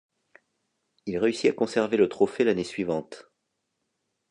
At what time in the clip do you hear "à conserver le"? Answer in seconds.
1.51-2.09